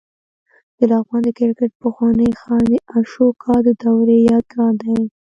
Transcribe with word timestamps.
د 0.77 0.79
لغمان 0.91 1.21
د 1.25 1.29
کرکټ 1.39 1.71
پخوانی 1.81 2.29
ښار 2.41 2.63
د 2.71 2.73
اشوکا 2.97 3.55
د 3.65 3.67
دورې 3.83 4.17
یادګار 4.31 4.73
دی 4.83 4.97